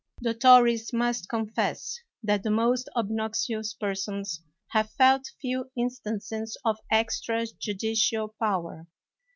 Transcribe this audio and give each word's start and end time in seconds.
The 0.19 0.33
Tories 0.33 0.91
must 0.91 1.29
confess 1.29 1.99
that 2.23 2.41
the 2.41 2.49
most 2.49 2.89
obnoxious 2.95 3.75
persons 3.75 4.41
have 4.69 4.89
felt 4.89 5.29
few 5.39 5.69
in 5.75 5.91
stances 5.91 6.57
of 6.65 6.79
extra 6.89 7.45
judicial 7.59 8.27
power. 8.39 8.87